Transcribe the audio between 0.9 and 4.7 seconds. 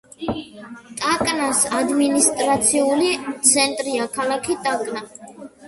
ტაკნას ადმინისტრაციული ცენტრია ქალაქი